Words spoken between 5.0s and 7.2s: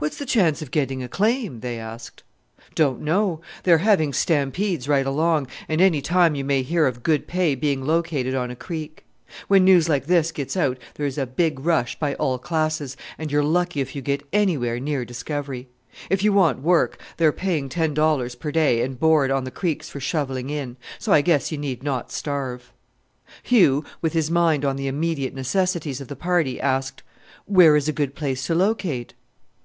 along, and any time you may hear of